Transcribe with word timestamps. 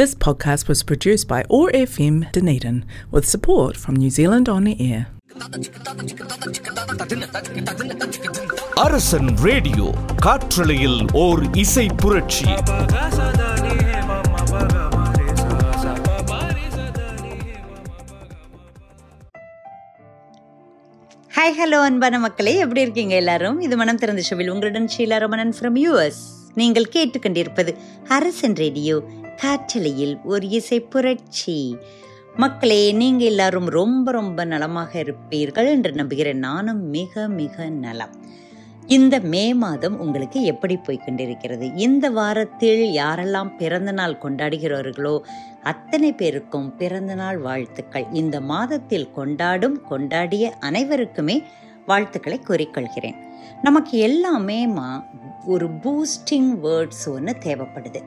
This 0.00 0.14
podcast 0.16 0.68
was 0.68 0.82
produced 0.82 1.28
by 1.28 1.44
OAR 1.50 1.70
FM 1.70 2.32
Dunedin 2.32 2.84
with 3.10 3.26
support 3.26 3.76
from 3.76 3.96
New 3.96 4.10
Zealand 4.10 4.48
On 4.48 4.66
Air. 4.66 5.02
அரசன் 8.82 9.30
radio 9.44 9.86
காற்றலையில் 10.22 11.00
ஓர் 11.14 11.42
இசை 11.54 11.86
புரட்சி 11.96 12.48
hi 21.30 21.56
hello 21.58 21.78
அன்பான 21.80 22.18
மக்களே 22.18 22.56
எப்படி 22.56 22.80
இருக்கீங்க 22.80 23.14
எல்லாரும்? 23.14 23.60
இது 23.60 23.76
மனம் 23.76 23.96
திறந்த 23.96 24.22
ஷோவில் 24.22 24.50
உங்களுடன் 24.50 24.88
ஷீலா 24.96 25.18
ரமணன் 25.18 25.54
ஃப்ரம் 25.60 25.78
யூஎஸ் 25.84 26.20
நீங்கள் 26.54 26.88
கேட்டுக்கொண்டிருப்பது 26.92 27.72
அரசன் 28.08 28.56
ரேடியோ 28.56 28.96
காற்றலையில் 29.42 30.14
ஒரு 30.24 30.48
இசை 30.48 30.80
புரட்சி. 30.80 31.76
மக்களே 32.36 32.92
நீங்க 32.92 33.24
எல்லாரும் 33.24 33.68
ரொம்ப 33.68 34.10
ரொம்ப 34.10 34.44
நலமாக 34.44 35.02
இருப்பீர்கள் 35.02 35.68
என்று 35.68 35.92
நம்புகிறேன். 35.92 36.38
நானும் 36.38 36.82
மிக 36.88 37.28
மிக 37.28 37.68
நலம். 37.68 38.14
இந்த 38.86 39.20
மே 39.20 39.54
மாதம் 39.54 40.00
உங்களுக்கு 40.00 40.42
எப்படி 40.42 40.76
போய்க்கொண்டிருக்கிறது 40.76 41.66
இந்த 41.76 42.10
வாரத்தில் 42.10 42.82
யாரெல்லாம் 42.90 43.56
பிறந்த 43.56 43.92
நாள் 43.92 44.18
கொண்டாடுகிறார்களோ 44.22 45.20
அத்தனை 45.62 46.12
பேருக்கும் 46.12 46.76
பிறந்தநாள் 46.76 47.38
வாழ்த்துக்கள். 47.38 48.06
இந்த 48.12 48.40
மாதத்தில் 48.40 49.12
கொண்டாடும் 49.12 49.82
கொண்டாடிய 49.90 50.42
அனைவருக்குமே 50.60 51.42
வாழ்த்துக்களை 51.86 52.40
கூறிக்கொள்கிறேன். 52.48 53.16
நமக்கு 53.62 53.98
எல்லாமே 53.98 54.66
மா 54.66 55.04
ஒரு 55.46 55.68
பூஸ்டிங் 55.68 56.52
வேர்ட்ஸ் 56.62 57.06
ஒன்று 57.06 57.36
தேவைப்படுது. 57.44 58.02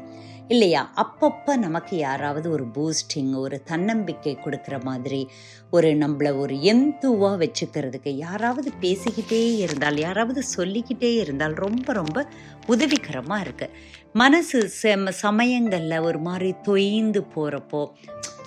இல்லையா? 0.48 0.94
அப்பப்போ 0.96 1.56
நமக்கு 1.56 1.98
யாராவது 1.98 2.52
ஒரு 2.52 2.66
பூஸ்டிங் 2.68 3.36
ஒரு 3.36 3.64
தன்னம்பிக்கை 3.64 4.38
கொடுக்குற 4.46 4.84
மாதிரி 4.84 5.30
ஒரு 5.72 5.88
நம்மளை 5.88 6.38
ஒரு 6.38 6.56
எந்துவாக 6.56 7.36
வச்சுக்கிறதுக்கு 7.44 8.10
யாராவது 8.10 8.72
பேசிக்கிட்டே 8.82 9.58
இருந்தால் 9.58 9.98
யாராவது 9.98 10.44
சொல்லிக்கிட்டே 10.44 11.14
இருந்தால் 11.14 11.54
ரொம்ப 11.54 11.94
ரொம்ப 11.94 12.28
உதவிகரமாக 12.68 13.44
இருக்குது 13.44 13.70
மனசு 14.14 14.70
செம 14.70 15.12
சமயங்களில் 15.12 16.00
ஒரு 16.00 16.20
மாதிரி 16.20 16.54
தொய்ந்து 16.68 17.22
போகிறப்போ 17.36 17.92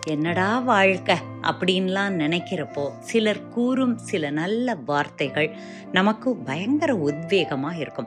என்னடா 0.06 0.58
வாழ்க்கை? 0.58 1.16
அப்படின்லாம் 1.42 2.16
நினைக்கிறப்போ 2.22 2.90
சிலர் 3.00 3.48
கூறும் 3.48 3.98
சில 3.98 4.30
நல்ல 4.30 4.74
வார்த்தைகள் 4.74 5.56
நமக்கு 5.92 6.36
பயங்கர 6.36 6.94
உத்வேகமாக 6.94 7.78
இருக்கும். 7.78 8.06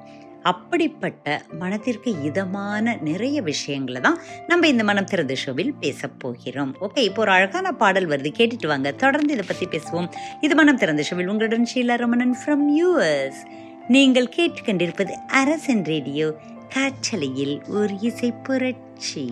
அப்படிப்பட்ட 0.52 1.26
மனதிற்கு 1.60 2.10
இதமான 2.30 2.96
நிறைய 3.10 3.38
விஷயங்களை 3.52 4.00
தான் 4.08 4.20
நம்ம 4.48 4.68
இந்த 4.74 4.84
மனம் 4.90 5.10
திறந்த 5.12 5.36
ஷோவில் 5.44 5.74
பேச 5.84 6.08
போகிறோம். 6.24 6.72
ஓகே 6.86 7.02
இப்போ 7.10 7.22
ஒரு 7.26 7.32
அழகான 7.38 7.72
பாடல் 7.82 8.10
வருது. 8.14 8.32
கேட்டுட்டு 8.40 8.68
வாங்க. 8.72 8.92
தொடர்ந்து 9.04 9.34
இதை 9.36 9.46
பற்றி 9.50 9.68
பேசுவோம். 9.74 10.10
இது 10.42 10.56
மனம் 10.62 10.82
திறந்த 10.84 11.04
ஷோவில் 11.10 11.32
உங்களுடன் 11.34 11.68
ஷீலா 11.74 11.98
ரமணன் 12.04 12.36
ஃப்ரம் 12.42 12.66
யூஎஸ் 12.80 13.42
நீங்கள் 13.96 14.34
கேட்டுக்கொண்டிருப்பது 14.38 15.14
அரசன் 15.42 15.86
ரேடியோ 15.94 16.28
காற்றலையில் 16.74 17.56
ஒரு 17.80 17.94
இசை 18.10 18.32
புரட்சி. 18.48 19.26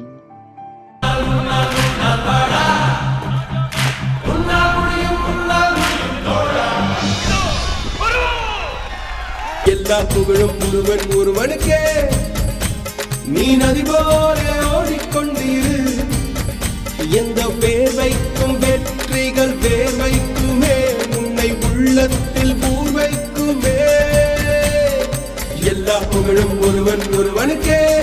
எல்லா 9.89 10.01
புகழும் 10.01 10.51
ஒருவன் 10.67 10.99
ஒருவனுக்கே. 11.17 12.09
நீ 13.25 13.55
நதி 13.55 13.81
போல 13.81 14.37
ஓடிக்கொண்டிரு. 14.73 16.03
எந்த 17.09 17.41
வேர்வைக்கும் 17.59 18.57
வெற்றிகள் 18.57 19.55
வேர்வைக்குமே 19.55 20.77
உன்னை 21.17 21.57
உள்ளத்தில் 21.73 22.55
பூர்வைக்குமே. 22.55 23.77
எல்லா 25.63 25.97
புகழும் 25.97 26.61
ஒருவன் 26.61 27.01
ஒருவனுக்கே. 27.17 28.01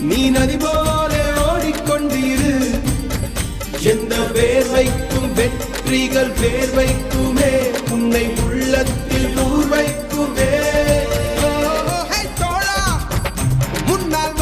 நீ 0.00 0.30
நதி 0.30 0.56
போல 0.56 1.16
ஓடிக்கொண்டிரு. 1.52 2.80
எந்த 3.80 4.16
வேர்வைக்கும் 4.16 5.32
வெற்றிகள் 5.34 6.30
வேர்வைக்குமே 6.30 7.70
உன்னை 7.90 8.32
உள்ளத்தில் 8.44 9.36
பூர்வைக்கும் 9.36 10.08
முன்னால் 14.12 14.30
வாடா 14.30 14.39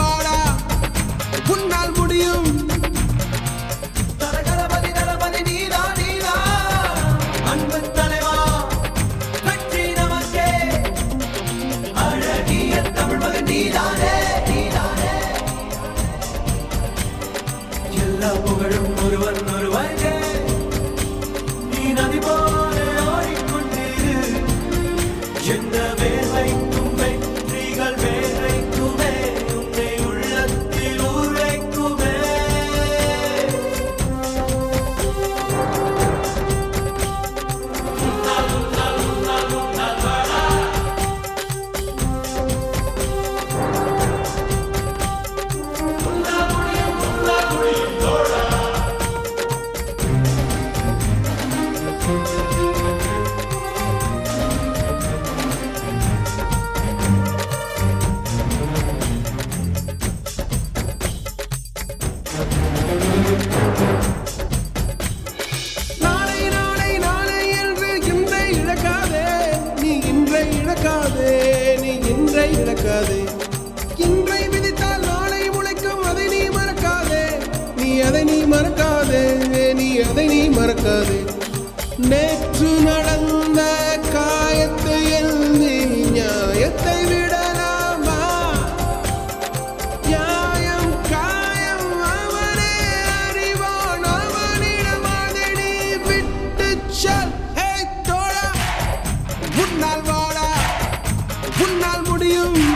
you. 102.29 102.68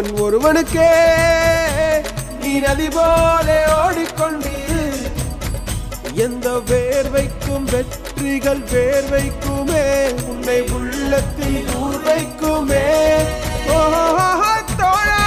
புகழும் 0.00 0.24
ஒருவன் 0.24 0.56
ஒருவனுக்கே. 0.56 0.90
நீ 2.40 2.58
நதி 2.58 2.88
போலே 2.88 3.58
ஓடிக்கொண்டு 3.84 4.50
எந்த 6.14 6.50
வேர்வைக்கும் 6.66 7.66
வெற்றிகள் 7.70 8.62
வேர்வைக்குமே. 8.72 9.84
உன்னை 10.24 10.60
உள்ளத்தில் 10.70 11.64
ஊர்வைக்குமே. 11.84 12.84
ஓஹோ 13.68 14.62
தோழ. 14.76 15.19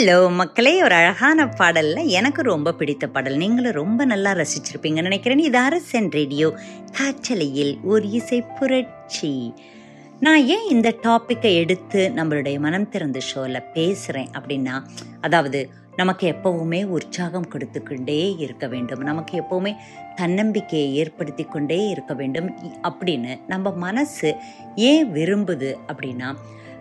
ஹலோ 0.00 0.32
மக்களே 0.32 0.82
ஒரு 0.82 0.94
அழகான 0.94 1.48
பாடலில் 1.48 2.06
எனக்கு 2.06 2.42
ரொம்ப 2.42 2.72
பிடித்த 2.72 3.06
பாடல். 3.06 3.36
நீங்களும் 3.36 3.72
ரொம்ப 3.72 4.04
நல்லா 4.04 4.32
ரசிச்சிருப்பீங்கன்னு 4.32 5.00
நினைக்கிறேன். 5.00 5.38
இது 5.38 5.58
அரசன் 5.58 6.10
ரேடியோ 6.10 6.54
காற்றலையில் 6.98 7.78
ஒரு 7.82 8.10
இசை 8.10 8.42
புரட்சி. 8.42 9.54
நான் 10.20 10.46
ஏன் 10.46 10.68
இந்த 10.70 10.94
டாப்பிக்கை 11.02 11.54
எடுத்து 11.54 12.12
நம்மளுடைய 12.16 12.58
மனம் 12.58 12.88
திறந்த 12.88 13.20
ஷோவில் 13.20 13.62
பேசுகிறேன் 13.74 14.28
அப்படின்னா 14.38 14.82
அதாவது 15.20 15.70
நமக்கு 15.96 16.34
எப்பவுமே 16.34 16.84
உற்சாகம் 16.84 17.48
கொடுத்துக்கொண்டே 17.48 18.34
இருக்க 18.38 18.66
வேண்டும். 18.66 19.00
நமக்கு 19.00 19.42
எப்பவுமே 19.42 19.74
தன்னம்பிக்கையை 20.14 20.94
ஏற்படுத்தி 20.94 21.44
கொண்டே 21.44 21.88
இருக்க 21.88 22.14
வேண்டும். 22.14 22.56
அப்படின்னு 22.82 23.40
நம்ம 23.46 23.70
மனசு 23.70 24.36
ஏன் 24.76 25.12
விரும்புது 25.12 25.74
அப்படின்னா 25.92 26.34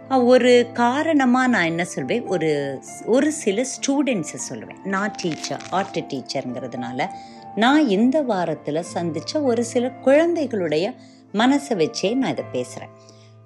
ஒரு 0.09 0.67
காரணமாக 0.73 1.47
நான் 1.47 1.65
என்ன 1.65 1.85
சொல்வேன்? 1.85 2.27
ஒரு 2.27 2.81
ஒரு 3.06 3.31
சில 3.31 3.61
ஸ்டூடெண்ட்ஸை 3.61 4.39
சொல்லுவேன். 4.50 4.85
நான் 4.85 5.13
டீச்சர் 5.21 5.61
ஆர்ட் 5.69 6.13
டீச்சருங்கிறதுனால 6.13 7.07
நான் 7.56 7.88
இந்த 7.88 8.21
வாரத்தில் 8.21 8.81
சந்தித்த 8.81 9.41
ஒரு 9.41 9.63
சில 9.63 9.89
குழந்தைகளுடைய 9.89 10.94
மனசை 11.33 11.69
வச்சே 11.69 12.15
நான் 12.15 12.31
இதை 12.31 12.45
பேசுகிறேன் 12.51 12.89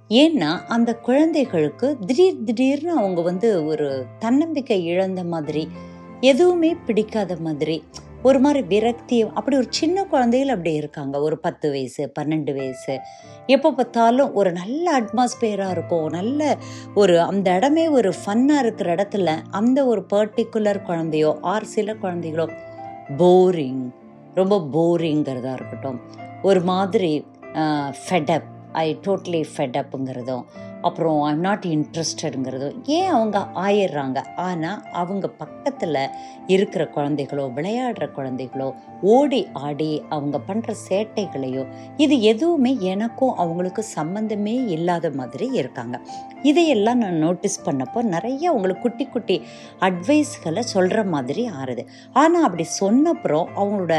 ஏன்னா 0.09 0.65
அந்த 0.67 0.95
குழந்தைகளுக்கு 0.95 1.97
திடீர் 1.99 2.43
திடீர்னு 2.43 2.91
அவங்க 2.91 3.21
வந்து 3.21 3.65
ஒரு 3.65 4.05
தன்னம்பிக்கை 4.19 4.85
இழந்த 4.85 5.23
மாதிரி 5.23 5.67
எதுவுமே 6.21 6.75
பிடிக்காத 6.85 7.35
மாதிரி 7.35 7.83
ஒரு 8.27 8.39
மாதிரி 8.39 8.61
விரக்தி 8.71 9.17
அப்படி 9.37 9.55
ஒரு 9.57 9.67
சின்ன 9.69 10.03
குழந்தைகள் 10.11 10.51
அப்படி 10.55 10.71
இருக்காங்க. 10.73 11.15
ஒரு 11.19 11.35
பத்து 11.45 11.67
வயசு 11.73 12.03
பன்னெண்டு 12.19 12.51
வயசு. 12.57 12.93
எப்போ 13.47 13.69
பார்த்தாலும் 13.73 14.31
ஒரு 14.33 14.51
நல்ல 14.51 14.85
அட்மாஸ்பியராக 14.99 15.75
இருக்கும். 15.75 16.07
நல்ல 16.09 16.41
ஒரு 16.95 17.15
அந்த 17.21 17.47
இடமே 17.55 17.85
ஒரு 17.97 18.11
ஃபன்னாக 18.21 18.63
இருக்கிற 18.65 18.95
இடத்துல 18.95 19.35
அந்த 19.51 19.79
ஒரு 19.85 20.03
பர்டிகுலர் 20.13 20.81
குழந்தையோ 20.81 21.31
ஆர் 21.53 21.71
சில 21.75 21.95
குழந்தைகளோ 22.03 22.47
போரிங் 23.21 23.83
ரொம்ப 24.35 24.55
போரிங்கிறதா 24.75 25.53
இருக்கட்டும். 25.53 25.99
ஒரு 26.41 26.61
மாதிரி 26.61 27.13
ஃபெடப் 28.03 28.47
ஐ 28.83 28.87
டோட்லி 29.05 29.41
ஃபெடப்புங்கிறதும் 29.55 30.45
அப்புறம் 30.83 31.21
ஐம் 31.21 31.39
நாட் 31.39 31.65
இன்ட்ரெஸ்டடுங்கிறதோ 31.67 32.69
ஏன் 32.97 33.09
அவங்க 33.09 33.39
ஆயிடுறாங்க? 33.55 34.19
ஆனால் 34.35 34.79
அவங்க 34.91 35.27
பக்கத்தில் 35.27 35.99
இருக்கிற 36.47 36.83
குழந்தைகளோ 36.95 37.45
விளையாடுற 37.57 38.05
குழந்தைகளோ 38.17 38.67
ஓடி 39.01 39.47
ஆடி 39.53 39.89
அவங்க 40.09 40.39
பண்ணுற 40.47 40.75
சேட்டைகளையோ 40.89 41.63
இது 41.97 42.15
எதுவுமே 42.21 42.77
எனக்கும் 42.79 43.35
அவங்களுக்கு 43.35 43.85
சம்மந்தமே 43.95 44.55
இல்லாத 44.67 45.11
மாதிரி 45.11 45.47
இருக்காங்க. 45.53 45.95
இதையெல்லாம் 46.41 46.97
நான் 46.97 47.21
நோட்டீஸ் 47.25 47.57
பண்ணப்போ 47.65 48.01
நிறைய 48.15 48.49
அவங்களுக்கு 48.49 48.81
குட்டி 48.81 49.05
குட்டி 49.05 49.37
அட்வைஸ்களை 49.79 50.59
சொல்கிற 50.59 51.03
மாதிரி 51.03 51.49
ஆறுது. 51.61 51.85
ஆனால் 52.13 52.43
அப்படி 52.43 52.65
சொன்னப்புறம் 52.79 53.47
அவங்களோட 53.55 53.95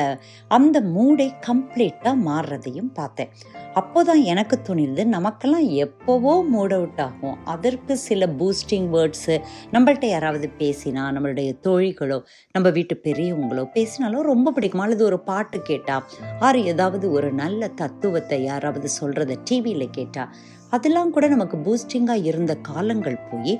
அந்த 0.49 0.81
மூடை 0.81 1.29
கம்ப்ளீட்டாக 1.47 2.23
மாறுறதையும் 2.29 2.93
பார்த்தேன். 2.95 3.33
அப்போதான் 3.75 4.23
எனக்கு 4.23 4.57
துணிந்து 4.63 5.03
நமக்கெல்லாம் 5.07 5.69
எப்போவோ 5.85 6.35
மூட 6.49 6.74
அவுட் 6.75 7.01
ஆகும். 7.01 7.37
அதற்கு 7.45 7.97
சில 7.99 8.27
பூஸ்டிங் 8.39 8.89
வேர்ட்ஸு 8.95 9.35
நம்மள்ட்ட 9.73 10.07
யாராவது 10.07 10.49
பேசினா 10.59 11.05
நம்மளுடைய 11.17 11.51
தோழிகளோ 11.67 12.19
நம்ம 12.55 12.71
வீட்டு 12.71 13.01
பெரியவங்களோ 13.05 13.65
பேசினாலும் 13.73 14.23
ரொம்ப 14.23 14.53
பிடிக்கும். 14.53 14.81
அல்லது 14.81 15.05
ஒரு 15.05 15.21
பாட்டு 15.23 15.61
கேட்டால் 15.63 16.05
ஆறு 16.41 16.65
ஏதாவது 16.65 17.07
ஒரு 17.11 17.33
நல்ல 17.35 17.69
தத்துவத்தை 17.75 18.43
யாராவது 18.45 18.89
சொல்கிறத 19.01 19.39
டிவியில் 19.45 19.91
கேட்டால் 19.91 20.33
அதெல்லாம் 20.71 21.11
கூட 21.11 21.25
நமக்கு 21.29 21.57
பூஸ்டிங்காக 21.57 22.25
இருந்த 22.25 22.53
காலங்கள் 22.69 23.19
போய் 23.31 23.53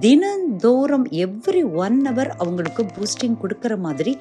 தினந்தோறும் 0.00 1.06
எவ்ரி 1.18 1.62
ஒன் 1.76 1.98
ஹவர் 2.06 2.30
அவங்களுக்கு 2.36 2.82
பூஸ்டிங் 2.96 3.38
கொடுக்குற 3.42 3.78
மாதிரி 3.78 4.12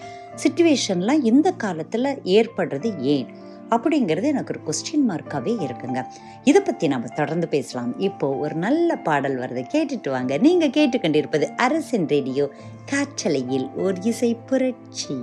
சுச்சுவேஷன்லாம் 0.43 1.23
இந்த 1.23 1.51
காலத்தில் 1.63 2.09
ஏற்படுறது 2.37 2.89
ஏன்? 3.07 3.27
அப்படிங்கிறது 3.69 4.23
எனக்கு 4.23 4.59
ஒரு 4.59 4.61
கொஸ்டின் 4.65 5.09
மார்க்காகவே 5.09 5.67
இருக்குங்க. 5.67 6.05
இதை 6.43 6.61
பற்றி 6.61 6.87
நம்ம 6.87 7.07
தொடர்ந்து 7.07 7.47
பேசலாம். 7.47 7.99
இப்போ 7.99 8.27
ஒரு 8.35 8.55
நல்ல 8.55 8.95
பாடல் 8.95 9.39
வருது. 9.39 9.63
கேட்டுட்டு 9.73 10.09
வாங்க. 10.09 10.37
நீங்கள் 10.37 10.69
கேட்டுக்கொண்டிருப்பது 10.69 11.47
அரசின் 11.55 12.07
ரேடியோ 12.07 12.49
காற்றலையில் 12.85 13.69
ஒரு 13.75 14.01
இசை 14.01 14.37
புரட்சி. 14.45 15.15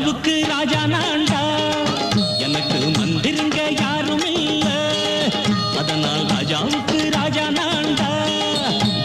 ராஜாவுக்கு 0.00 0.34
ராஜா 0.50 0.82
நாண்டா. 0.86 1.40
எனக்கு 2.38 2.78
மந்திருங்க 2.98 3.58
யாரும் 3.80 4.24
இல்ல. 4.30 4.68
அதனால் 5.78 6.22
ராஜாவுக்கு 6.26 6.96
ராஜா 7.10 7.44
நாண்டா. 7.50 8.08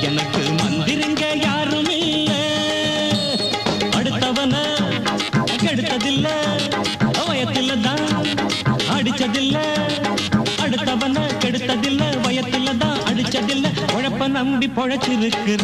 எனக்கு 0.01 0.43
மந்திருங்க 0.59 1.23
யாரும் 1.43 1.89
இல்ல. 1.97 2.31
அடுத்தவன 3.97 4.55
கெடுத்ததில்ல. 5.65 6.27
வயத்தில் 7.27 7.81
தான் 7.81 8.05
அடிச்சதில்ல. 8.97 9.57
அடுத்தவன 10.63 11.17
கெடுத்ததில்ல. 11.43 12.03
வயத்தில் 12.25 12.77
தான் 12.77 13.01
அடிச்சதில்ல. 13.05 13.67
உழப்ப 13.97 14.27
நம்பி 14.29 14.69
பொழைச்சிருக்கிற 14.69 15.63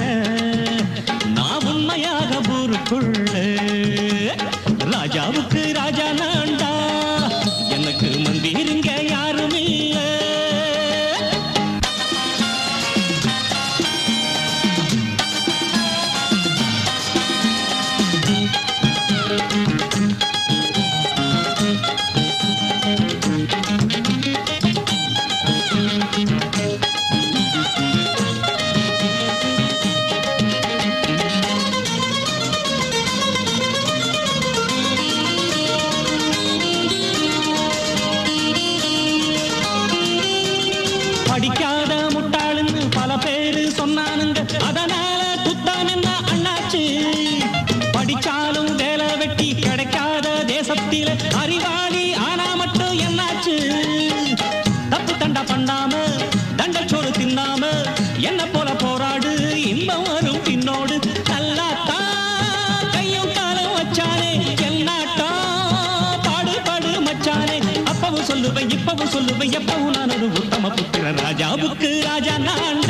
சொல்லுவேன் 69.13 69.53
எப்பவும் 69.57 69.95
நான் 69.95 70.13
ஒரு 70.17 70.27
உத்தம 70.35 70.71
புத்திர 70.71 71.11
ராஜாவுக்கு 71.19 71.89
ராஜா 72.03 72.35
நான். 72.47 72.80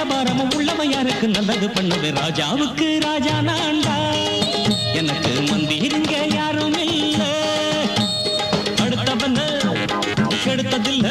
வியாபாரமும் 0.00 0.50
நெஞ்சில 0.50 0.56
உள்ளவன் 0.56 0.90
யாருக்கு 0.90 1.28
நல்லது 1.28 1.68
பண்ணுது 1.68 2.08
ராஜாவுக்கு 2.10 2.98
ராஜா 3.00 3.40
நான்டா. 3.40 3.96
எனக்கு 4.94 5.32
மந்திருங்க 5.48 6.34
யாரும் 6.34 6.78
இல்ல. 6.78 7.22
அடுத்தவன 8.82 9.38
கெடுத்ததில்ல. 10.44 11.08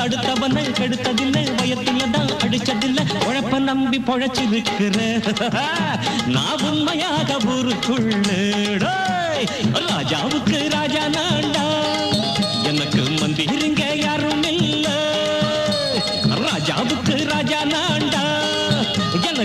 அடுத்தவன 0.00 0.64
கெடுத்ததில்ல. 0.80 1.36
வயத்துல 1.58 2.10
தான் 2.10 2.32
அடிச்சதில்ல 2.44 3.06
உழைப்ப 3.26 3.58
நம்பி 3.60 3.98
பொழைச்சிருக்கிற. 4.00 4.98
நான் 6.26 6.62
உண்மையாக 6.62 7.38
ஊருக்குள்ள. 7.46 8.28
டேய், 8.78 9.48
ராஜாவுக்கு 9.88 10.70
ராஜா 10.70 11.04
நான்டா. 11.08 11.55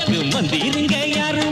எனக்கு 0.02 0.38
மந்திருங்க 0.38 0.96
யாரும் 1.08 1.50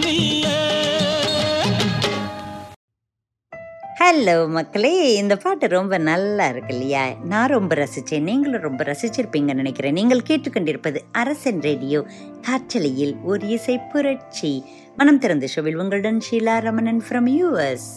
ஹலோ 4.01 4.47
மக்களே 4.47 5.15
இந்த 5.15 5.35
பாட்டு 5.35 5.67
ரொம்ப 5.67 5.97
நல்லா 5.97 6.47
இருக்கு 6.47 6.73
இல்லையா? 6.73 7.13
நான் 7.23 7.49
ரொம்ப 7.49 7.75
ரசித்தேன் 7.75 8.21
நீங்களும் 8.21 8.61
ரொம்ப 8.61 8.83
ரசிச்சிருப்பீங்கன்னு 8.83 9.53
நினைக்கிறேன். 9.53 9.93
நீங்கள் 9.93 10.21
கேட்டுக்கொண்டிருப்பது 10.21 10.99
அரசன் 11.11 11.61
ரேடியோ 11.61 12.05
காற்றலையில் 12.41 13.15
ஒரு 13.23 13.47
இசை 13.47 13.79
புரட்சி. 13.91 14.63
மனம் 14.95 15.19
திறந்த 15.19 15.47
ஷோவில் 15.47 15.77
உங்களுடன் 15.77 16.21
Sheela 16.31 16.59
Ramanan 16.59 17.03
from 17.09 17.29
US 17.39 17.89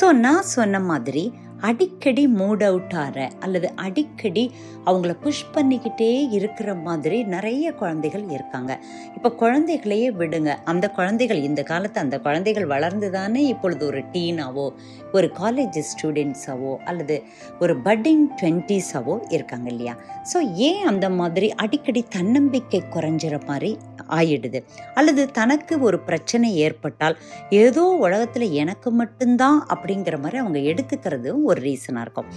so 0.00 0.12
நான் 0.12 0.42
சொன்ன 0.42 0.80
மாதிரி 0.80 1.32
அடிக்கடி 1.60 2.28
மூட் 2.28 2.64
அவுட் 2.64 2.94
ஆகிற 2.94 3.30
அல்லது 3.40 3.70
அடிக்கடி 3.74 4.52
அவங்கள 4.84 5.20
புஷ் 5.20 5.46
பண்ணிக்கிட்டே 5.54 6.28
இருக்கிற 6.30 6.74
மாதிரி 6.74 7.22
நிறைய 7.22 7.72
குழந்தைகள் 7.72 8.28
இருக்காங்க. 8.28 8.80
இப்போ 9.14 9.30
குழந்தைகளையே 9.32 10.10
விடுங்க. 10.10 10.56
அந்த 10.64 10.90
குழந்தைகள் 10.90 11.42
இந்த 11.42 11.62
காலத்து 11.62 12.00
அந்த 12.00 12.20
குழந்தைகள் 12.20 12.66
வளர்ந்து 12.66 13.10
தானே 13.10 13.46
இப்பொழுது 13.46 13.86
ஒரு 13.86 14.02
டீனாவோ 14.12 14.72
ஒரு 15.12 15.32
காலேஜ் 15.40 15.78
ஸ்டூடெண்ட்ஸாவோ 15.90 16.76
அல்லது 16.76 17.22
ஒரு 17.60 17.76
பட்டிங் 17.84 18.24
டுவெண்ட்டிஸாவோ 18.42 19.32
இருக்காங்க 19.32 19.70
இல்லையா? 19.70 19.96
ஸோ 20.34 20.52
ஏன் 20.54 20.86
அந்த 20.86 21.10
மாதிரி 21.10 21.50
அடிக்கடி 21.52 22.04
தன்னம்பிக்கை 22.08 22.82
குறைஞ்சிற 22.90 23.46
மாதிரி 23.46 23.78
ஆயிடுது? 24.08 24.64
அல்லது 24.94 25.30
தனக்கு 25.30 25.80
ஒரு 25.80 25.98
பிரச்சனை 25.98 26.56
ஏற்பட்டால் 26.56 27.18
ஏதோ 27.50 27.82
உலகத்தில் 27.82 28.50
எனக்கு 28.50 28.90
மட்டும்தான் 28.90 29.66
அப்படிங்கிற 29.66 30.18
மாதிரி 30.18 30.38
அவங்க 30.38 30.58
எடுத்துக்கிறதும் 30.58 31.42
ஒரு 31.48 31.62
ரீசனாக 31.62 32.04
இருக்கும். 32.06 32.30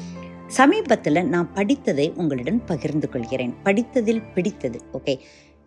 சமீபத்தில் 0.48 1.28
நான் 1.28 1.52
படித்ததை 1.56 2.08
உங்களுடன் 2.16 2.60
பகிர்ந்து 2.66 3.08
கொள்கிறேன். 3.10 3.54
படித்ததில் 3.64 4.28
பிடித்தது 4.36 4.80
ஓகே 4.94 5.16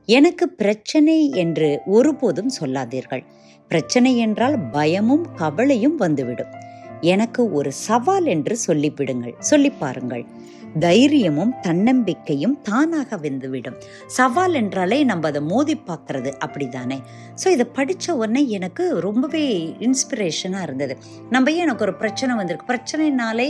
எனக்கு 0.09 0.47
பிரச்சனை 0.61 1.17
என்று 1.43 1.69
ஒருபோதும் 1.87 2.53
சொல்லாதீர்கள். 2.59 3.23
பிரச்சனை 3.71 4.11
என்றால் 4.17 4.57
பயமும் 4.71 5.25
கவலையும் 5.35 5.97
வந்துவிடும். 5.97 6.53
எனக்கு 7.05 7.43
ஒரு 7.53 7.73
சவால் 7.87 8.27
என்று 8.35 8.55
சொல்லிவிடுங்கள். 8.67 9.35
சொல்லி 9.51 9.71
பாருங்கள். 9.83 10.25
தைரியமும் 10.85 11.53
தன்னம்பிக்கையும் 11.63 12.57
தானாக 12.63 13.17
வந்துவிடும். 13.17 13.77
சவால் 14.07 14.55
என்றாலே 14.55 14.99
நம்ம 15.05 15.29
அதை 15.29 15.43
மோதி 15.43 15.77
பார்க்கறது 15.89 16.31
அப்படிதானே 16.47 16.99
ஸோ 17.43 17.47
இதை 17.49 17.67
படித்த 17.73 18.17
உடனே 18.17 18.43
எனக்கு 18.49 18.85
ரொம்பவே 19.01 19.45
இன்ஸ்பிரேஷனாக 19.87 20.63
இருந்தது. 20.63 20.97
நம்ம 21.31 21.53
ஏன் 21.53 21.65
எனக்கு 21.67 21.87
ஒரு 21.87 21.95
பிரச்சனை 21.95 22.35
வந்திருக்கு? 22.37 22.71
பிரச்சனைனாலே 22.73 23.49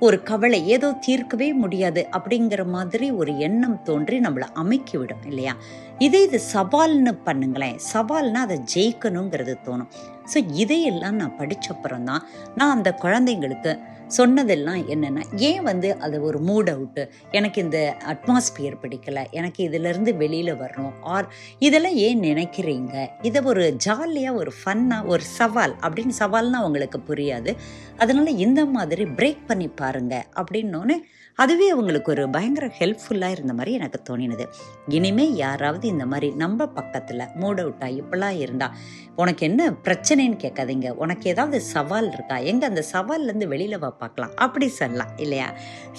ஒரு 0.00 0.16
கவலை 0.22 0.58
ஏதோ 0.66 0.88
தீர்க்கவே 1.06 1.46
முடியாது 1.54 2.00
அப்படிங்கிற 2.16 2.62
மாதிரி 2.66 3.06
ஒரு 3.10 3.32
எண்ணம் 3.38 3.78
தோன்றி 3.82 4.16
நம்மளை 4.20 4.48
அமைக்கிவிடும் 4.62 5.24
இல்லையா? 5.26 5.54
இதே 5.98 6.20
இது 6.22 6.40
சவால்னு 6.54 7.12
பண்ணுங்களேன். 7.26 7.78
சவால்னா 7.92 8.40
அதை 8.46 8.58
ஜெயிக்கணுங்கிறது 8.74 9.54
தோணும். 9.66 9.90
ஸோ 10.34 10.38
இதையெல்லாம் 10.52 11.14
நான் 11.14 11.36
படித்தப்புறம் 11.38 12.02
தான் 12.02 12.22
நான் 12.54 12.74
அந்த 12.76 12.90
குழந்தைங்களுக்கு 13.02 13.72
சொன்னதெல்லாம் 14.08 14.88
என்னென்னா 14.88 15.22
ஏன் 15.36 15.62
வந்து 15.62 15.88
அது 15.98 16.16
ஒரு 16.22 16.38
மூட் 16.38 16.68
அவுட்டு 16.72 17.02
எனக்கு 17.30 17.62
இந்த 17.62 17.78
அட்மாஸ்பியர் 18.06 18.76
பிடிக்கல. 18.82 19.30
எனக்கு 19.30 19.60
இதிலேருந்து 19.68 20.16
வெளியில் 20.16 20.52
வரணும். 20.54 20.92
ஆர் 21.00 21.26
இதெல்லாம் 21.58 21.96
ஏன் 22.06 22.20
நினைக்கிறீங்க? 22.20 22.94
இதை 23.22 23.42
ஒரு 23.42 23.64
ஜாலியாக 23.76 24.36
ஒரு 24.36 24.52
ஃபன்னாக 24.60 25.06
ஒரு 25.06 25.22
சவால் 25.38 25.74
அப்படின்னு 25.82 26.14
சவால்னால் 26.18 26.62
அவங்களுக்கு 26.62 27.00
புரியாது. 27.08 27.52
அதனால் 27.98 28.40
இந்த 28.46 28.64
மாதிரி 28.64 29.04
பிரேக் 29.04 29.46
பண்ணி 29.46 29.68
பாருங்கள் 29.68 30.26
அப்படின்னோடனே 30.34 30.98
அதுவே 31.38 31.68
அவங்களுக்கு 31.68 32.10
ஒரு 32.12 32.30
பயங்கர 32.30 32.66
ஹெல்ப்ஃபுல்லாக 32.78 33.34
இருந்த 33.36 33.52
மாதிரி 33.52 33.72
எனக்கு 33.72 33.98
தோணினது. 34.08 34.44
இனிமே 34.88 35.34
யாராவது 35.34 35.88
இந்த 35.88 36.06
மாதிரி 36.06 36.28
நம்ம 36.42 36.66
பக்கத்தில் 36.66 37.22
மூட் 37.40 37.60
அவுட்டா 37.62 37.88
இப்படிலாம் 38.00 38.38
இருந்தா 38.38 38.68
உனக்கு 39.16 39.46
என்ன 39.46 39.70
பிரச்சனைன்னு 39.86 40.38
கேட்காதீங்க. 40.44 40.90
உனக்கு 40.90 41.30
ஏதாவது 41.30 41.60
சவால் 41.60 42.12
இருக்கா? 42.12 42.38
எங்கே 42.38 42.66
அந்த 42.66 42.84
சவால்லேருந்து 42.92 43.48
வெளியில் 43.48 43.78
வா 43.78 43.90
பார்க்கலாம். 43.90 44.32
அப்படி 44.36 44.68
சொல்லலாம் 44.68 45.12
இல்லையா? 45.16 45.48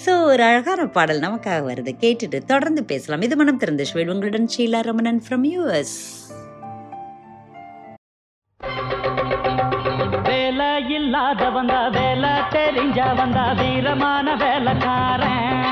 ஸோ 0.04 0.24
ஒரு 0.24 0.42
அழகான 0.42 0.86
பாடல் 0.86 1.20
நமக்காக 1.20 1.60
வருது. 1.70 1.94
கேட்டுட்டு 2.04 2.40
தொடர்ந்து 2.52 2.84
பேசலாம். 2.84 3.22
இது 3.22 3.36
மனம் 3.36 3.62
திறந்த 3.64 3.86
ஷுவேல் 3.92 4.12
உங்களுடன் 4.14 4.50
ஷீலா 4.56 4.82
ரமணன் 4.90 5.22
ஃப்ரம் 5.28 5.46
யூஎஸ் 5.54 5.96
வேலை 10.28 10.90
இல்லாத 10.90 11.50
தெரிஞ்ச 12.54 12.98
வந்தா 13.16 13.44
வீரமான 13.60 14.34
வேலைக்காரன். 14.42 15.64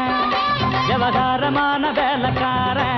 விவகாரமான 0.89 1.91
வேலைக்காரன். 1.99 2.95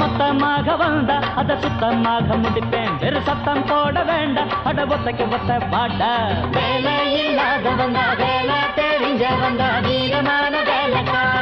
மொத்தமாக 0.00 0.76
வந்தா 0.76 1.16
அத 1.36 1.56
சுத்தமாக 1.62 2.36
முடிப்பேன். 2.42 2.94
வெறு 3.00 3.20
சத்தம் 3.22 3.64
போட 3.68 4.02
வேண்டாம். 4.10 4.50
அட 4.64 4.84
ஒத்தைக்கு 4.84 5.24
ஒத்த 5.36 5.58
பாட்ட? 5.72 6.02
வேலை 6.50 6.96
இல்லாத 7.20 7.70
வந்தா 7.80 8.06
வேலை 8.22 8.58
தெரிஞ்ச 8.78 9.22
வந்தா 9.42 9.68
வீரமான 9.88 10.54
வேலைக்காரன். 10.70 11.39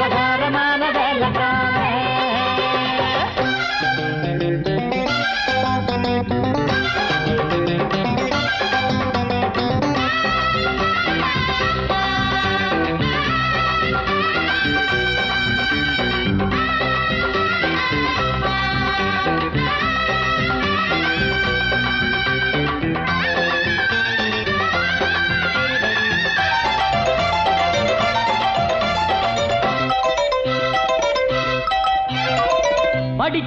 விவகாரமான 0.00 0.69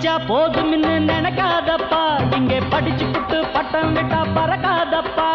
படிச்சா 0.04 0.24
போதும்னு 0.30 0.90
நினைக்காதப்பா. 1.10 2.00
இங்கே 2.38 2.58
படிச்சு 2.72 3.06
புட்டு 3.12 3.38
பட்டம் 3.54 3.92
விட்டா 3.96 4.20
பறக்காதப்பா. 4.38 5.28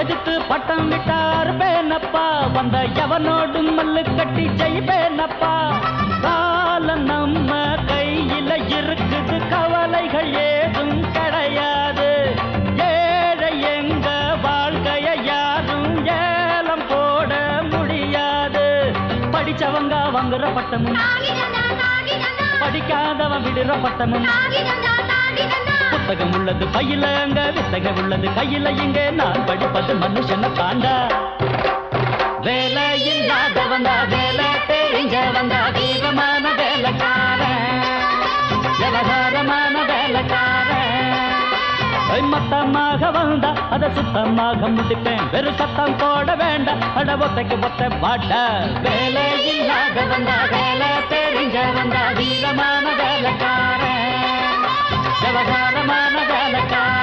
எதுக்கு 0.00 0.34
பட்டம் 0.50 0.84
விட்டா 0.90 1.16
அறுப்பேனப்பா. 1.38 2.24
வந்த 2.56 2.82
எவனோடும் 3.04 3.70
மல்லு 3.78 4.02
கட்டி 4.18 4.44
ஜெயிப்பேனப்பா 4.60 5.54
காலம் 6.24 7.06
நம்ம 7.12 7.52
கையில 7.90 8.50
இருக்குது. 8.80 9.38
கவலைகள் 9.54 10.30
ஏதும் 10.50 11.00
கிடையாது. 11.16 12.10
ஏழை 12.90 13.50
எங்க 13.72 14.08
வாழ்க்கைய 14.46 15.08
யாரும் 15.30 15.90
ஏலம் 16.18 16.86
போட 16.92 17.40
முடியாது. 17.72 18.66
படிச்சவங்க 19.36 20.04
வாங்குற 20.18 20.52
பட்டமும் 20.58 21.00
படிக்காதவன் 22.72 23.42
விடுற 23.44 23.72
பட்டமும். 23.82 24.26
புத்தகம் 25.94 26.32
உள்ளது 26.36 26.64
பையில 26.74 27.04
அங்க 27.22 27.40
வித்தகம் 27.56 27.98
உள்ளது 28.02 28.28
கையில 28.36 28.70
இங்க. 28.84 28.98
நான் 29.18 29.40
படிப்பது 29.48 29.92
மனுஷனை 30.02 30.48
தாண்டா 30.60 30.94
வேலை 32.46 32.86
இல்லாத 33.10 33.58
வந்தா 33.72 33.96
வேலை 34.12 34.46
தெரிஞ்ச 34.70 35.14
வந்தா 35.36 35.60
வீரமான 35.76 36.44
வேலைக்காரன். 36.60 37.60
விவகாரமான 38.80 39.74
வேலைக்காரன். 39.92 40.88
ஐ, 42.16 42.20
மொத்தமாக 42.32 43.10
வந்தா 43.18 43.52
அத 43.76 43.90
சுத்தமாக 43.98 44.70
முடிப்பேன். 44.78 45.24
வெறும் 45.34 45.60
சத்தம் 45.60 45.96
போட 46.02 46.34
வேண்டாம். 46.44 46.82
அட 47.00 47.16
ஒத்தைக்கு 47.26 47.58
ஒத்த 47.68 47.90
பாட்ட 48.04 48.32
வேலை 48.88 49.26
இல்லாத 49.52 50.06
வந்தா 50.14 50.38
வேலை 50.54 50.90
தெரிஞ்ச 51.44 51.60
வந்தா 51.76 52.02
வீரமான 52.18 52.84
வேலைக்காரன் 52.98 54.60
விவகாரமான 55.22 56.14
வேலைக்காரன் 56.30 57.01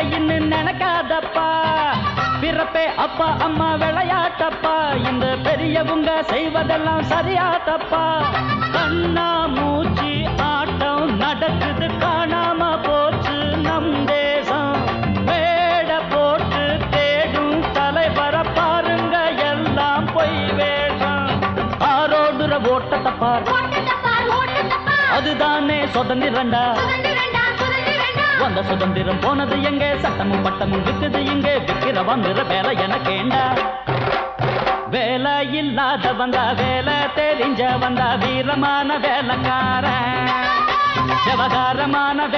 இன்னும் 0.00 0.50
நினைக்காதப்பா. 0.50 1.46
பிறப்பே 2.40 2.94
அப்பா 2.94 3.36
அம்மா 3.38 3.74
விளையாட்டப்பா. 3.74 4.74
இந்த 5.10 5.26
பெரியவங்க 5.42 6.24
செய்வதெல்லாம் 6.28 7.02
சரியாதப்பா. 7.08 8.02
கண்ணா 8.72 9.46
மூச்சு 9.46 10.26
ஆட்டம் 10.38 11.16
நடக்குது 11.16 11.86
காணாம 11.86 12.82
போச்சு. 12.82 13.56
நம் 13.56 14.04
தேசம் 14.04 14.76
வேட 15.24 16.00
போட்டு 16.10 16.78
தேடும் 16.90 17.62
தலைவர 17.72 18.54
பாருங்க 18.54 19.16
எல்லாம் 19.52 20.12
பொய் 20.12 20.52
வேஷம். 20.52 21.28
ஆரோடுற 21.80 22.68
ஓட்டத்தை 22.68 23.12
பாரு. 23.12 23.46
அதுதானே 25.18 25.84
சுதந்திரண்டா 25.84 26.64
வந்த 28.48 28.62
சுதந்திரம் 28.62 29.18
போனது 29.20 29.56
எங்க? 29.62 29.84
சட்டமும் 30.02 30.42
பட்டமும் 30.42 30.84
விக்குது 30.84 31.18
இங்கே. 31.32 31.54
விக்கிற 31.58 32.02
வந்துற 32.10 32.38
வேலை 32.46 32.72
எனக்கேண்டா 32.84 33.42
வேலை 34.88 35.34
இல்லாத 35.52 36.12
வந்தா 36.12 36.44
வேலை 36.52 36.94
தெரிஞ்ச 37.16 37.60
வந்தா 37.78 38.06
வீரமான 38.22 38.96
வேலைக்காரன். 39.04 40.30
விவகாரமான! 41.26 42.28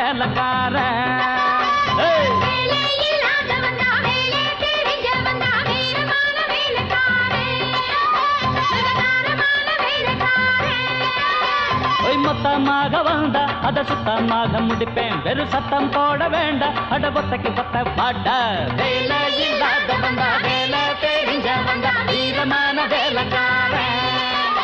ஒய் 12.04 12.20
மொத்தமாக 12.26 13.02
வந்தா 13.02 13.44
அத 13.70 13.82
சுத்தமாக 13.84 14.60
முடிப்பேன். 14.60 15.22
வெறு 15.22 15.46
சத்தம் 15.46 15.90
போட 15.90 16.28
வேண்டாம். 16.28 16.90
அட 16.90 17.10
பொத்தக்கு 17.10 17.50
பொத்த 17.54 17.82
பாட 17.96 18.30
வேலை 18.76 19.18
இல்லாத 19.40 19.96
வந்தா 19.96 20.36
வேலை 20.46 20.80
தெரிஞ்ச 21.02 21.48
வந்தா 21.66 21.92
வீரமான 22.08 22.86
வேலைக்காரன். 22.92 24.56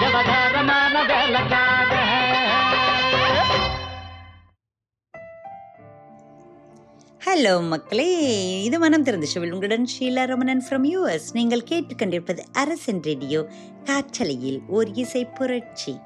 ஜபகாரமான 0.00 0.94
வேலைக்காரன். 1.12 2.06
ஹலோ 7.26 7.68
மக்களே. 7.68 8.10
இது 8.62 8.78
மனம் 8.78 9.02
திறந்த 9.02 9.26
ஷோவில் 9.26 9.52
உங்களுடன் 9.52 9.88
ஷீலா 9.98 10.26
ரமணன் 10.26 10.64
ஃப்ரம் 10.70 10.88
யூஎஸ் 10.94 11.28
நீங்கள் 11.32 11.64
கேட்டுக்கொண்டிருப்பது 11.70 12.44
அரசன் 12.52 13.02
ரேடியோ. 13.02 13.46
காற்றலையில் 13.84 14.60
ஓர் 14.68 14.92
இசை 14.92 15.24
புரட்சி. 15.24 15.98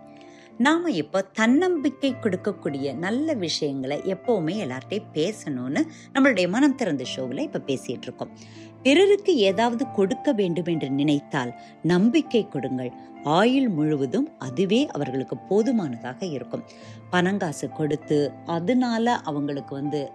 நாம் 0.59 0.87
இப்போ 0.87 1.23
தன்னம்பிக்கை 1.23 2.15
கொடுக்கக்கூடிய 2.21 2.95
நல்ல 2.95 3.35
விஷயங்களை 3.35 3.99
எப்போவுமே 3.99 4.55
எல்லார்ட்டையும் 4.65 5.09
பேசணும்னு 5.15 5.83
நம்மளுடைய 6.12 6.49
மனம் 6.49 6.75
திறந்த 6.75 7.05
ஷோவில் 7.05 7.38
இப்போ 7.38 7.59
பேசிகிட்டு 7.59 8.03
இருக்கோம். 8.03 8.38
பிறருக்கு 8.83 9.37
ஏதாவது 9.37 9.91
கொடுக்க 9.91 10.33
வேண்டும் 10.33 10.65
என்று 10.65 10.91
நினைத்தால் 10.91 11.55
நம்பிக்கை 11.83 12.49
கொடுங்கள். 12.49 12.93
ஆயுள் 13.25 13.69
முழுவதும் 13.69 14.29
அதுவே 14.38 14.87
அவர்களுக்கு 14.87 15.37
போதுமானதாக 15.37 16.27
இருக்கும். 16.27 16.65
பணங்காசு 17.12 17.73
கொடுத்து 17.73 18.33
அதனால 18.47 19.17
அவங்களுக்கு 19.17 19.75
வந்து 19.75 20.12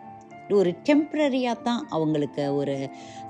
ஒரு 0.55 0.71
டெம்ப்ரரியாக 0.87 1.63
தான் 1.63 1.81
அவங்களுக்கு 1.89 2.43
ஒரு 2.55 2.75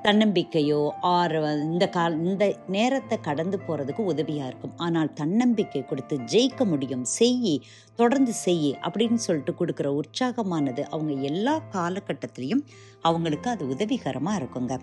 தன்னம்பிக்கையோ 0.05 0.81
ஆர் 1.15 1.35
இந்த 1.63 1.85
கால் 1.89 2.15
இந்த 2.23 2.45
நேரத்தை 2.75 3.15
கடந்து 3.27 3.57
போகிறதுக்கு 3.67 4.03
உதவியாக 4.13 4.49
இருக்கும். 4.49 4.75
ஆனால் 4.77 5.13
தன்னம்பிக்கை 5.13 5.81
கொடுத்து 5.85 6.17
ஜெயிக்க 6.33 6.65
முடியும் 6.65 7.05
செய்யி 7.19 7.55
தொடர்ந்து 7.95 8.33
செய்யி 8.45 8.71
அப்படின்னு 8.87 9.21
சொல்லிட்டு 9.27 9.53
கொடுக்குற 9.59 9.87
உற்சாகமானது 10.01 10.81
அவங்க 10.89 11.13
எல்லா 11.31 11.55
காலகட்டத்திலையும் 11.75 12.63
அவங்களுக்கு 13.01 13.47
அது 13.49 13.63
உதவிகரமாக 13.73 14.39
இருக்குங்க. 14.39 14.73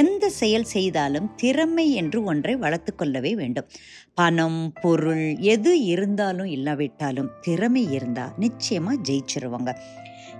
எந்த 0.00 0.24
செயல் 0.40 0.68
செய்தாலும் 0.74 1.28
திறமை 1.36 1.86
என்று 1.92 2.18
ஒன்றை 2.24 2.54
வளர்த்து 2.56 2.92
கொள்ளவே 2.94 3.32
வேண்டும். 3.42 3.68
பணம் 4.18 4.72
பொருள் 4.80 5.26
எது 5.40 5.72
இருந்தாலும் 5.84 6.46
இல்லாவிட்டாலும் 6.46 7.28
திறமை 7.40 7.82
இருந்தால் 7.90 8.32
நிச்சயமாக 8.36 9.02
ஜெயிச்சிருவாங்க. 9.08 9.72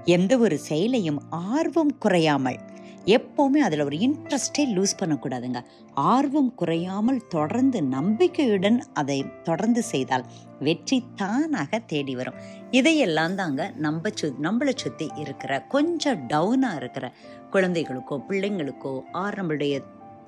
எந்த 0.04 0.32
ஒரு 0.38 0.58
செயலையும் 0.58 1.20
ஆர்வம் 1.28 1.92
குறையாமல் 1.98 2.58
எப்போவுமே 3.06 3.56
அதில் 3.56 3.84
ஒரு 3.84 3.96
இன்ட்ரெஸ்டே 3.96 4.64
லூஸ் 4.76 4.96
பண்ணக்கூடாதுங்க. 5.00 5.60
ஆர்வம் 5.94 6.50
குறையாமல் 6.54 7.20
தொடர்ந்து 7.26 7.82
நம்பிக்கையுடன் 7.82 8.78
அதை 8.92 9.18
தொடர்ந்து 9.42 9.82
செய்தால் 9.82 10.24
வெற்றி 10.58 10.98
தானாக 11.14 11.78
தேடி 11.78 12.16
வரும். 12.16 12.40
இதையெல்லாம் 12.70 13.34
தாங்க 13.34 13.70
நம்ம 13.76 14.10
சு 14.20 14.28
நம்மளை 14.42 14.74
சுற்றி 14.76 15.08
இருக்கிற 15.16 15.60
கொஞ்சம் 15.68 16.26
டவுனாக 16.26 16.76
இருக்கிற 16.76 17.12
குழந்தைகளுக்கோ 17.50 18.18
பிள்ளைங்களுக்கோ 18.30 18.94
ஆர் 19.12 19.38
நம்மளுடைய 19.38 19.76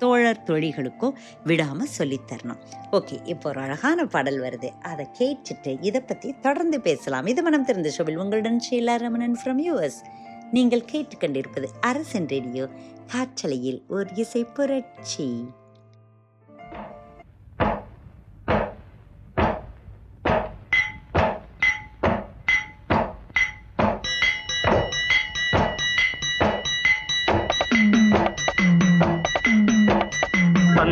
தோழர் 0.01 0.43
தொழிகளுக்கோ 0.45 1.07
விடாமல் 1.43 1.93
சொல்லித் 1.97 2.27
தரணும். 2.31 2.61
ஓகே 2.91 3.17
இப்போ 3.23 3.49
ஒரு 3.49 3.59
அழகான 3.59 4.05
பாடல் 4.05 4.39
வருது. 4.41 4.69
அதை 4.81 5.07
கேட்டுட்டு 5.19 5.77
இதை 5.81 6.01
பற்றி 6.01 6.29
தொடர்ந்து 6.41 6.79
பேசலாம். 6.81 7.25
இது 7.25 7.41
மனம் 7.41 7.65
திறந்த 7.65 7.89
ஷோவில் 7.89 8.17
உங்களுடன் 8.17 8.61
ஷீலா 8.69 8.95
ரமணன் 8.97 9.37
ஃப்ரம் 9.43 9.61
யூஎஸ் 9.67 9.99
நீங்கள் 10.51 10.87
கேட்டுக்கொண்டிருப்பது 10.91 11.67
அரசன் 11.81 12.27
ரேடியோ 12.27 12.67
காற்றலையில் 13.13 13.81
ஒரு 13.87 14.09
இசை 14.15 14.43
புரட்சி. 14.43 15.27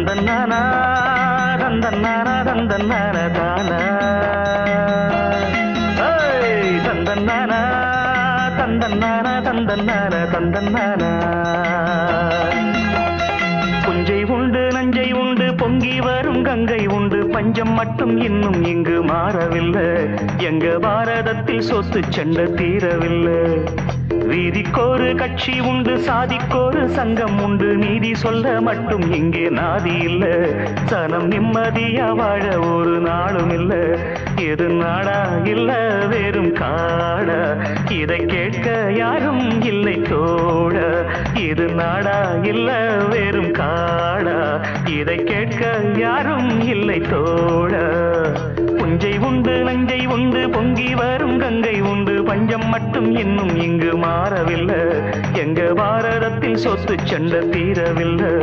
தந்தன்னானா 0.06 0.78
தானா. 10.52 11.18
புஞ்சை 13.86 14.24
உண்டு 14.24 14.68
நஞ்சை 14.72 15.12
உண்டு 15.12 15.54
பொங்கி 15.56 16.00
வரும் 16.00 16.44
கங்கை 16.44 16.88
உண்டு. 16.88 17.28
பஞ்சம் 17.28 17.74
மட்டும் 17.74 18.18
இன்னும் 18.18 18.64
இங்கு 18.64 19.04
மாறவில்லை. 19.04 20.10
எங்க 20.38 20.68
பாரதத்தில் 20.68 21.62
சொத்து 21.62 22.00
சண்டை 22.10 22.44
தீரவில்லை. 22.44 23.70
வீதிக்கோரு 24.30 25.16
கட்சி 25.16 25.60
உண்டு 25.60 25.98
சாதிக்கோரு 25.98 26.86
சங்கம் 26.86 27.42
உண்டு. 27.42 27.66
நீதி 27.66 28.16
சொல்ல 28.16 28.62
மட்டும் 28.62 29.14
இங்கே 29.14 29.50
நாதி 29.50 30.04
இல்ல. 30.04 30.26
சனம் 30.90 31.32
நிம்மதியா 31.32 32.16
வாழ 32.16 32.60
ஒரு 32.60 33.00
நாளும் 33.00 33.50
இல்ல. 33.50 33.98
எது 34.36 34.70
நாடா 34.70 35.26
இல்ல 35.44 35.72
வெறும் 36.10 36.54
காடா. 36.54 37.58
இதை 37.92 38.26
கேட்க 38.26 38.92
யாரும் 38.98 39.62
இல்லை 39.62 39.96
தோட. 39.96 41.06
இது 41.34 41.68
நாடா 41.68 42.34
இல்ல 42.44 42.98
வெறும் 43.10 43.52
காடா. 43.52 44.66
இதை 44.98 45.24
கேட்க 45.24 45.82
யாரும் 45.98 46.62
இல்லை 46.68 47.02
தோட. 47.02 47.74
புஞ்சை 48.78 49.18
உண்டு 49.20 49.64
நஞ்சை 49.64 50.06
உண்டு 50.06 50.50
பொங்கி 50.50 50.94
வரும் 50.94 51.40
கங்கை 51.40 51.82
உண்டு. 51.82 52.09
பஞ்சம் 52.30 52.68
மட்டும் 52.70 53.16
இன்னும் 53.16 53.56
இங்கு 53.62 53.98
மாறவில்லை. 53.98 54.80
எங்க 55.34 55.62
பாரதத்தில் 55.62 56.56
சொத்து 56.56 56.96
சண்டை 57.04 57.40
தீரவில்லை. 57.40 58.34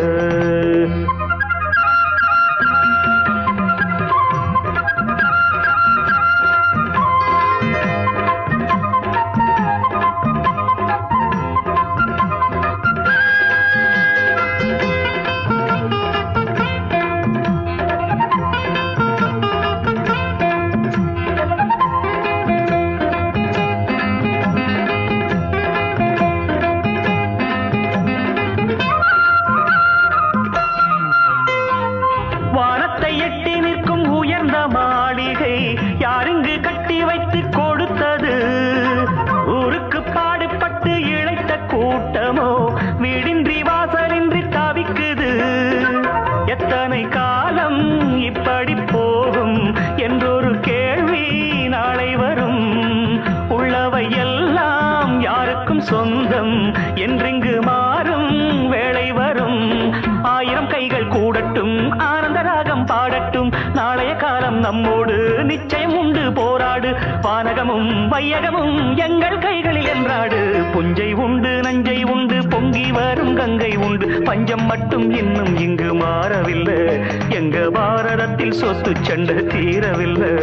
வையகமும் 68.46 68.96
எங்கள் 68.96 69.38
கைகளில் 69.38 69.86
என்றாடு. 69.86 70.62
புஞ்சை 70.72 71.12
உண்டு 71.12 71.60
நஞ்சை 71.62 72.04
உண்டு 72.04 72.48
பொங்கி 72.48 72.92
வரும் 72.92 73.34
கங்கை 73.36 73.76
உண்டு. 73.76 74.22
பஞ்சம் 74.22 74.66
மட்டும் 74.66 75.10
இன்னும் 75.10 75.56
இங்கு 75.56 75.94
மாறவில்லை. 75.94 77.00
எங்க 77.28 77.70
பாரதத்தில் 77.70 78.52
சொத்து 78.52 78.92
சண்டை 79.00 79.34
தீரவில்லை. 79.34 80.34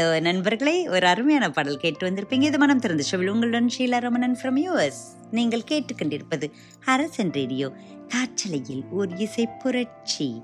ஹலோ 0.00 0.20
நண்பர்களே. 0.20 0.74
ஒரு 0.88 1.06
அருமையான 1.06 1.50
பாடல் 1.50 1.80
கேட்டு 1.82 2.02
வந்திருப்பீங்க. 2.06 2.44
இது 2.50 2.58
மனம் 2.58 2.78
திறந்த 2.78 3.02
ஷோவில் 3.02 3.30
உங்களுடன் 3.32 3.66
ஷீலா 3.74 3.98
ரமணன் 4.04 4.36
ஃப்ரம் 4.42 4.58
யூஎஸ் 4.62 5.00
நீங்கள் 5.30 5.64
கேட்டுக்கொண்டிருப்பது 5.70 6.46
அரசன் 6.92 7.32
ரேடியோ. 7.32 7.68
காற்றலையில் 8.14 8.82
ஒரு 8.90 9.10
இசை 9.16 9.46
புரட்சி. 9.62 10.42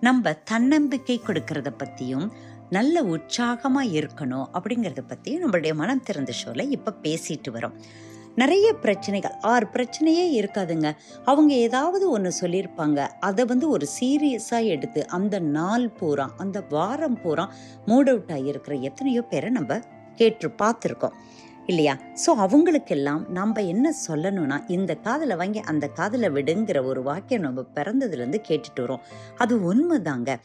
நம்ம 0.00 0.32
தன்னம்பிக்கை 0.32 1.20
கொடுக்கறத 1.26 1.70
பற்றியும் 1.76 2.26
நல்ல 2.70 3.02
உற்சாகமாக 3.14 3.92
இருக்கணும் 4.00 4.46
அப்படிங்கிறத 4.58 5.04
பற்றியும் 5.06 5.42
நம்மளுடைய 5.44 5.74
மனம் 5.74 6.06
திறந்த 6.10 6.32
ஷோவில் 6.32 6.70
இப்போ 6.70 6.92
பேசிட்டு 7.02 7.52
வரோம். 7.56 7.78
நிறைய 8.36 8.72
பிரச்சனைகள். 8.72 9.32
ஆறு 9.40 9.66
பிரச்சனையே 9.72 10.24
இருக்காதுங்க. 10.40 10.96
அவங்க 11.24 11.54
ஏதாவது 11.54 12.10
ஒன்று 12.10 12.32
சொல்லியிருப்பாங்க. 12.40 13.08
அதை 13.20 13.44
வந்து 13.44 13.68
ஒரு 13.68 13.86
சீரியஸாக 14.00 14.64
எடுத்து 14.64 15.06
அந்த 15.06 15.38
நாள் 15.38 15.90
பூரா 15.90 16.30
அந்த 16.36 16.62
வாரம் 16.68 17.20
பூரா 17.22 17.52
மூட் 17.86 18.08
அவுட் 18.08 18.30
ஆகியிருக்கிற 18.32 18.80
எத்தனையோ 18.80 19.22
பேரை 19.22 19.50
நம்ம 19.50 19.80
கேட்டு 20.14 20.48
பார்த்துருக்கோம். 20.48 21.12
இல்லையா? 21.66 21.98
ஸோ 22.26 22.28
அவங்களுக்கெல்லாம் 22.28 23.32
நம்ம 23.32 23.62
என்ன 23.62 23.92
சொல்லணும்னா 24.08 24.62
இந்த 24.66 24.94
காதில் 24.94 25.36
வாங்கி 25.36 25.60
அந்த 25.60 25.86
காதில் 25.86 26.32
விடுங்கிற 26.32 26.84
ஒரு 26.84 27.02
வாக்கியம் 27.02 27.42
நம்ம 27.42 27.64
பிறந்ததுலேருந்து 27.74 28.40
கேட்டுட்டு 28.48 28.80
வரோம் 28.80 29.00
அது 29.36 29.74
உண்மைதாங்க. 29.74 30.36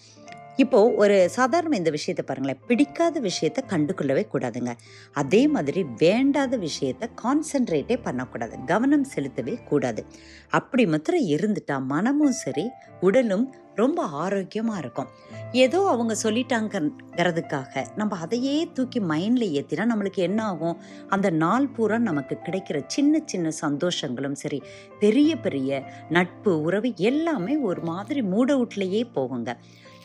இப்போ 0.58 0.80
ஒரு 0.94 1.30
சாதாரண 1.30 1.76
இந்த 1.76 1.90
விஷயத்தை 1.90 2.24
பாருங்களேன். 2.28 2.60
பிடிக்காத 2.68 3.20
விஷயத்த 3.20 3.60
கண்டுக்கொள்ளவே 3.72 4.24
கூடாதுங்க. 4.34 4.74
அதே 5.22 5.48
மாதிரி 5.48 5.84
வேண்டாத 5.98 6.58
விஷயத்த 6.58 7.10
கான்சென்ட்ரேட்டே 7.24 7.98
பண்ணக்கூடாது. 8.04 8.58
கவனம் 8.66 9.06
செலுத்தவே 9.16 9.56
கூடாது. 9.64 10.06
அப்படி 10.50 10.86
மாத்திரம் 10.86 11.28
இருந்துட்டா 11.36 11.78
மனமும் 11.86 12.40
சரி 12.44 12.66
உடலும் 13.02 13.46
ரொம்ப 13.76 14.02
ஆரோக்கியமாக 14.04 14.80
இருக்கும். 14.80 15.10
ஏதோ 15.52 15.80
அவங்க 15.88 16.16
சொல்லிட்டாங்கிறதுக்காக 16.24 17.86
நம்ம 17.96 18.18
அதையே 18.18 18.70
தூக்கி 18.74 19.00
மைண்டில் 19.00 19.56
ஏற்றினா 19.60 19.86
நம்மளுக்கு 19.92 20.22
என்ன 20.30 20.40
ஆகும்? 20.44 20.78
அந்த 21.08 21.30
நாள் 21.30 21.68
பூரா 21.68 21.98
நமக்கு 21.98 22.38
கிடைக்கிற 22.44 22.84
சின்ன 22.88 23.22
சின்ன 23.26 23.52
சந்தோஷங்களும் 23.62 24.38
சரி 24.44 24.62
பெரிய 25.00 25.36
பெரிய 25.36 25.84
நட்பு 26.10 26.62
உறவு 26.62 26.92
எல்லாமே 26.96 27.58
ஒரு 27.58 27.82
மாதிரி 27.82 28.22
மூட் 28.22 28.54
அவுட்லேயே 28.56 29.04
போகுங்க. 29.14 29.52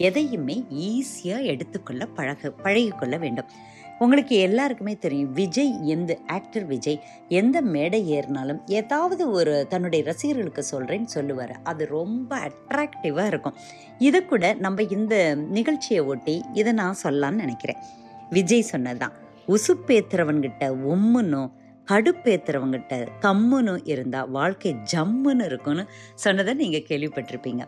எதையுமே 0.07 0.57
ஈஸியாக 0.89 1.49
எடுத்துக்கொள்ள 1.53 2.07
பழக 2.19 2.53
பழகிக்கொள்ள 2.65 3.19
வேண்டும். 3.19 3.51
உங்களுக்கு 3.99 4.35
எல்லாருக்குமே 4.37 4.93
தெரியும் 4.97 5.33
விஜய் 5.33 5.73
எந்த 5.95 6.13
ஆக்டர் 6.27 6.67
விஜய் 6.67 7.01
எந்த 7.29 7.57
மேடை 7.75 7.99
ஏறினாலும் 8.13 8.61
ஏதாவது 8.81 9.25
ஒரு 9.31 9.55
தன்னுடைய 9.69 10.05
ரசிகர்களுக்கு 10.05 10.63
சொல்கிறேன்னு 10.71 11.11
சொல்லுவார். 11.17 11.55
அது 11.63 11.83
ரொம்ப 11.87 12.31
அட்ராக்டிவாக 12.49 13.27
இருக்கும். 13.27 13.59
இது 13.99 14.21
கூட 14.25 14.53
நம்ம 14.67 14.83
இந்த 14.99 15.35
நிகழ்ச்சியை 15.35 16.03
ஒட்டி 16.13 16.37
இதை 16.53 16.73
நான் 16.73 17.03
சொல்லலான்னு 17.05 17.45
நினைக்கிறேன். 17.45 17.83
விஜய் 18.31 18.71
சொன்னதுதான். 18.73 19.17
உசுப்பேத்துறவன்கிட்ட 19.49 20.65
உம்முன்னும் 20.93 21.51
கடுப்பேத்துறவங்கிட்ட 21.91 22.95
கம்முன்னு 23.23 23.73
இருந்தால் 23.93 24.29
வாழ்க்கை 24.31 24.71
ஜம்முன்னு 24.93 25.45
இருக்கும்னு 25.45 25.85
சொன்னதை 26.15 26.53
நீங்கள் 26.55 26.89
கேள்விப்பட்டிருப்பீங்க. 26.89 27.63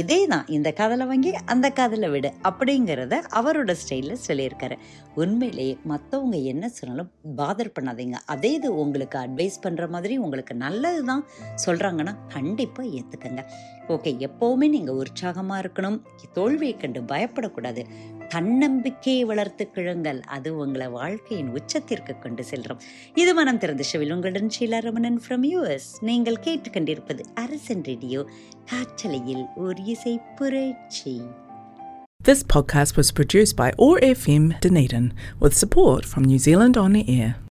இதே 0.00 0.18
தான் 0.32 0.46
இந்த 0.56 0.68
காதலை 0.78 1.04
வாங்கி 1.10 1.30
அந்த 1.52 1.66
காதலை 1.78 2.08
விடு 2.14 2.30
அப்படிங்கிறத 2.48 3.14
அவரோட 3.40 3.72
ஸ்டைலில் 3.82 4.22
சொல்லியிருக்காரு. 4.26 4.76
உண்மையிலேயே 5.22 5.74
மற்றவங்க 5.92 6.36
என்ன 6.52 6.64
சொன்னாலும் 6.78 7.10
பாதர் 7.40 7.74
பண்ணாதீங்க. 7.76 8.18
அதே 8.34 8.52
இது 8.58 8.68
உங்களுக்கு 8.82 9.18
அட்வைஸ் 9.24 9.58
பண்ணுற 9.66 9.86
மாதிரி 9.94 10.16
உங்களுக்கு 10.26 10.56
நல்லது 10.66 11.02
தான் 11.10 11.24
சொல்கிறாங்கன்னா 11.66 12.14
கண்டிப்பாக 12.36 12.94
ஏற்றுக்கங்க 13.00 13.44
ஓகே 13.96 14.12
எப்போவுமே 14.28 14.68
நீங்கள் 14.76 15.00
உற்சாகமாக 15.02 15.62
இருக்கணும். 15.64 15.98
தோல்வியை 16.38 16.76
கண்டு 16.76 17.00
பயப்படக்கூடாது. 17.12 17.84
தன்னம்பிக்கையை 18.28 19.24
வளர்த்து 19.24 19.70
கிழுங்கள். 19.74 20.20
அது 20.20 20.56
உங்களை 20.56 20.88
வாழ்க்கையின் 20.88 21.52
உச்சத்திற்கு 21.52 22.18
கொண்டு 22.18 22.44
செல்றோம் 22.50 22.78
இது 23.14 23.34
மனம் 23.34 23.58
திறந்த 23.58 23.84
ஷவில் 23.92 24.12
உங்களுடன் 24.12 24.50
ஷீலா 24.58 24.80
ரமணன் 24.80 25.20
ஃப்ரம் 25.28 25.42
யூஎஸ் 25.42 25.88
நீங்கள் 26.00 26.40
கேட்டுக்கொண்டிருப்பது 26.44 27.24
அரசன் 27.34 27.84
ரேடியோ 27.84 28.28
காற்றலையில் 28.64 29.44
ஒரு 29.56 29.84
இசை 29.84 30.20
புரட்சி. 30.36 31.20
This 32.26 32.44
podcast 32.54 32.92
was 32.96 33.08
produced 33.20 33.54
by 33.56 33.70
ORFM 33.78 34.50
Dunedin 34.66 35.10
with 35.40 35.52
support 35.60 36.00
from 36.14 36.26
New 36.26 36.38
Zealand 36.44 36.76
On 36.76 36.94
the 36.94 37.04
Air. 37.04 37.38